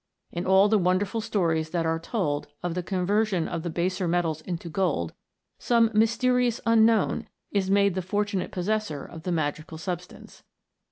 In 0.31 0.47
all 0.47 0.67
the 0.67 0.79
wonderful 0.79 1.21
78 1.21 1.27
MODERN 1.27 1.45
ALCHEMY. 1.45 1.45
stories 1.63 1.69
that 1.73 1.85
are 1.85 1.99
told 1.99 2.47
of 2.63 2.73
the 2.73 2.81
conversion 2.81 3.47
of 3.47 3.61
the 3.61 3.69
baser 3.69 4.07
metals 4.07 4.41
into 4.41 4.67
gold, 4.67 5.13
some 5.59 5.91
mysterious 5.93 6.59
unknown 6.65 7.27
is 7.51 7.69
made 7.69 7.93
the 7.93 8.01
fortunate 8.01 8.49
possessor 8.49 9.05
of 9.05 9.21
the 9.21 9.31
magical 9.31 9.77
substance. 9.77 10.41